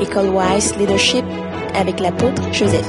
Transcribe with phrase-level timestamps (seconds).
[0.00, 0.30] École
[0.78, 1.24] Leadership
[1.74, 2.86] avec l'apôtre Joseph.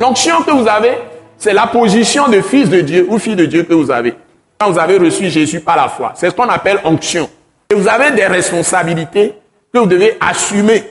[0.00, 0.92] L'onction que vous avez,
[1.38, 4.14] c'est la position de fils de Dieu ou fille de Dieu que vous avez.
[4.58, 7.28] Quand vous avez reçu Jésus par la foi, c'est ce qu'on appelle onction.
[7.70, 9.34] Et vous avez des responsabilités
[9.72, 10.82] que vous devez assumer,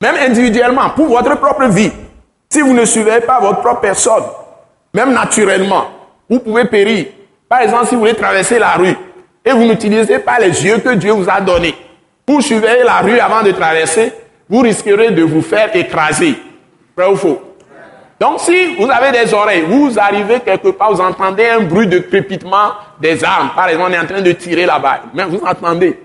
[0.00, 1.90] même individuellement, pour votre propre vie.
[2.48, 4.24] Si vous ne suivez pas votre propre personne,
[4.94, 5.86] même naturellement,
[6.28, 7.06] vous pouvez périr.
[7.48, 8.96] Par exemple, si vous voulez traverser la rue
[9.44, 11.74] et vous n'utilisez pas les yeux que Dieu vous a donnés
[12.24, 14.12] pour surveiller la rue avant de traverser,
[14.50, 16.34] vous risquerez de vous faire écraser.
[16.96, 17.40] Vrai ou faux?
[18.20, 22.00] Donc si vous avez des oreilles, vous arrivez quelque part, vous entendez un bruit de
[22.00, 23.50] crépitement des armes.
[23.54, 25.04] Par exemple, on est en train de tirer là-bas.
[25.14, 25.98] Mais vous entendez.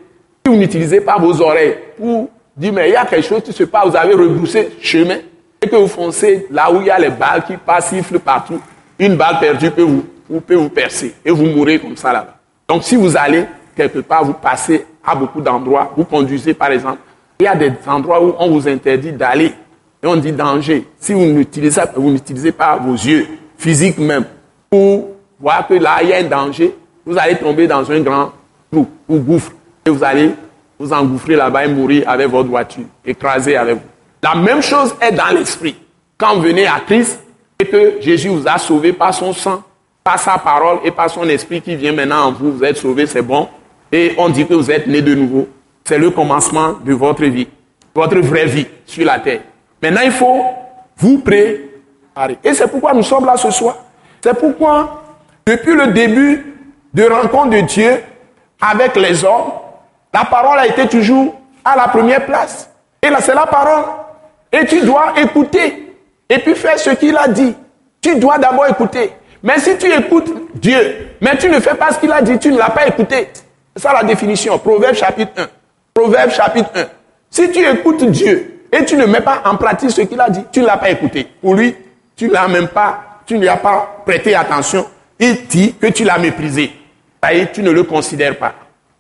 [0.46, 3.52] Si vous n'utilisez pas vos oreilles pour dire, mais il y a quelque chose qui
[3.52, 5.18] se passe, vous avez rebroussé chemin
[5.62, 8.62] et que vous foncez là où il y a les balles qui passent, sifflent partout.
[8.98, 12.36] Une balle perdue peut vous, peut vous percer et vous mourrez comme ça là-bas.
[12.68, 17.00] Donc si vous allez quelque part, vous passez à beaucoup d'endroits, vous conduisez par exemple,
[17.40, 19.54] il y a des endroits où on vous interdit d'aller
[20.02, 20.88] et on dit danger.
[21.00, 23.28] Si vous n'utilisez, pas vos yeux
[23.58, 24.26] physiques même
[24.70, 28.32] pour voir que là il y a un danger, vous allez tomber dans un grand
[28.72, 29.52] trou ou gouffre
[29.86, 30.32] et vous allez
[30.80, 33.82] vous engouffrer là-bas et mourir avec votre voiture, écrasé avec vous.
[34.22, 35.76] La même chose est dans l'esprit.
[36.18, 37.22] Quand vous venez à Christ
[37.60, 39.64] et que Jésus vous a sauvé par son sang,
[40.04, 43.06] par sa parole et par son esprit qui vient maintenant en vous, vous êtes sauvé,
[43.06, 43.48] c'est bon.
[43.92, 45.48] Et on dit que vous êtes né de nouveau.
[45.88, 47.48] C'est le commencement de votre vie,
[47.94, 49.42] votre vraie vie sur la terre.
[49.82, 50.44] Maintenant, il faut
[50.98, 52.40] vous préparer.
[52.44, 53.78] Et c'est pourquoi nous sommes là ce soir.
[54.24, 55.04] C'est pourquoi,
[55.46, 56.56] depuis le début
[56.92, 58.04] de rencontre de Dieu
[58.60, 59.52] avec les hommes,
[60.12, 62.68] la parole a été toujours à la première place.
[63.04, 63.86] Et là, c'est la parole.
[64.52, 65.94] Et tu dois écouter.
[66.28, 67.54] Et puis faire ce qu'il a dit.
[68.02, 69.12] Tu dois d'abord écouter.
[69.44, 72.52] Mais si tu écoutes Dieu, mais tu ne fais pas ce qu'il a dit, tu
[72.52, 73.30] ne l'as pas écouté.
[73.76, 74.58] C'est ça la définition.
[74.58, 75.46] Proverbe chapitre 1.
[75.96, 76.88] Proverbe chapitre 1.
[77.30, 80.42] Si tu écoutes Dieu et tu ne mets pas en pratique ce qu'il a dit,
[80.52, 81.26] tu ne l'as pas écouté.
[81.42, 81.74] Pour lui,
[82.18, 84.86] tu ne l'as même pas, tu ne lui as pas prêté attention.
[85.18, 86.74] Il dit que tu l'as méprisé.
[87.32, 88.54] Est, tu ne le considères pas.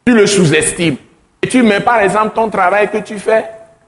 [0.05, 0.95] Tu le sous-estimes.
[1.43, 3.43] Et tu mets par exemple ton travail que tu fais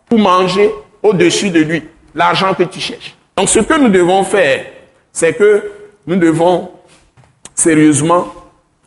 [0.10, 0.70] pour manger
[1.02, 1.84] au-dessus de lui,
[2.14, 3.16] l'argent que tu cherches.
[3.38, 4.66] Donc ce que nous devons faire,
[5.14, 5.72] c'est que
[6.06, 6.72] nous devons
[7.56, 8.28] sérieusement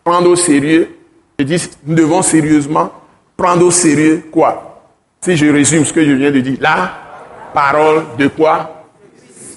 [0.05, 0.95] prendre au sérieux,
[1.39, 2.93] je dis, nous devons sérieusement
[3.41, 4.83] prendre au sérieux quoi?
[5.23, 6.93] Si je résume ce que je viens de dire, la
[7.55, 8.85] parole de quoi?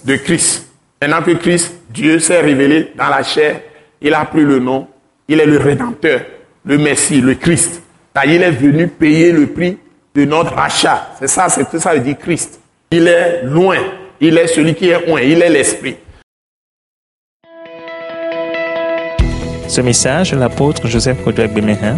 [0.06, 0.70] De Christ.
[1.02, 3.60] Maintenant que Christ, Dieu s'est révélé dans la chair,
[4.02, 4.88] il a pris le nom,
[5.28, 6.22] il est le Rédempteur,
[6.64, 7.82] le Messie, le Christ.
[8.26, 9.78] Il est venu payer le prix
[10.16, 11.10] de notre achat.
[11.20, 12.62] C'est ça, c'est que ça veut dire Christ.
[12.92, 13.80] Il est loin.
[14.22, 15.20] Il est celui qui est loin.
[15.20, 15.98] Il est l'Esprit.
[19.68, 21.98] Ce message l'apôtre Joseph Kodouak Bemehin